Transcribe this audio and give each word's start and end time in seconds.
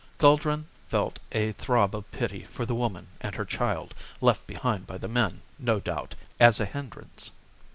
Guldran 0.17 0.65
felt 0.87 1.19
a 1.31 1.51
throb 1.51 1.95
of 1.95 2.09
pity 2.09 2.41
for 2.45 2.65
the 2.65 2.73
woman 2.73 3.05
and 3.19 3.35
her 3.35 3.45
child, 3.45 3.93
left 4.19 4.47
behind 4.47 4.87
by 4.87 4.97
the 4.97 5.07
men, 5.07 5.43
no 5.59 5.79
doubt, 5.79 6.15
as 6.39 6.59
a 6.59 6.65
hindrance. 6.65 7.29